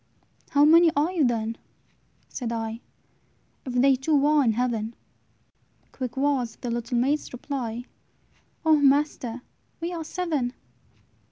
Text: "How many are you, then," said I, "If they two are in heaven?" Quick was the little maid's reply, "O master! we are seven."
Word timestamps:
"How 0.49 0.65
many 0.65 0.89
are 0.95 1.11
you, 1.11 1.23
then," 1.23 1.57
said 2.27 2.51
I, 2.51 2.79
"If 3.67 3.73
they 3.75 3.95
two 3.95 4.25
are 4.25 4.43
in 4.43 4.53
heaven?" 4.53 4.95
Quick 5.91 6.17
was 6.17 6.55
the 6.55 6.71
little 6.71 6.97
maid's 6.97 7.31
reply, 7.31 7.83
"O 8.65 8.77
master! 8.77 9.43
we 9.79 9.93
are 9.93 10.03
seven." 10.03 10.53